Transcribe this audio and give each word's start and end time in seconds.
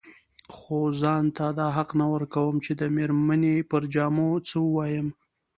خو 0.55 0.77
ځان 1.01 1.23
ته 1.37 1.45
دا 1.59 1.67
حق 1.77 1.89
نه 2.01 2.05
ورکوم 2.13 2.55
چې 2.65 2.71
د 2.79 2.83
مېرمنې 2.95 3.55
پر 3.69 3.81
جامو 3.93 4.29
څه 4.49 4.55
ووايم. 4.65 5.07